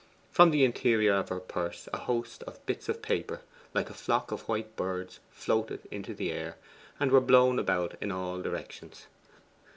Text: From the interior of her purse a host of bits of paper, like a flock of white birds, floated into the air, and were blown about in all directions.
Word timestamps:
From 0.31 0.49
the 0.49 0.65
interior 0.65 1.13
of 1.13 1.29
her 1.29 1.39
purse 1.39 1.87
a 1.93 1.99
host 1.99 2.41
of 2.47 2.65
bits 2.65 2.89
of 2.89 3.03
paper, 3.03 3.41
like 3.75 3.87
a 3.91 3.93
flock 3.93 4.31
of 4.31 4.49
white 4.49 4.75
birds, 4.75 5.19
floated 5.29 5.81
into 5.91 6.15
the 6.15 6.31
air, 6.31 6.57
and 6.99 7.11
were 7.11 7.21
blown 7.21 7.59
about 7.59 7.93
in 8.01 8.11
all 8.11 8.41
directions. 8.41 9.05